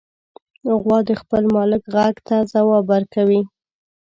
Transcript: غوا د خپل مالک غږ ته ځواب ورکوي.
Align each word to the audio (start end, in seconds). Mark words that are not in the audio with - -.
غوا 0.81 0.99
د 1.09 1.11
خپل 1.21 1.43
مالک 1.55 1.83
غږ 1.95 2.15
ته 2.27 2.35
ځواب 2.51 2.85
ورکوي. 2.93 3.41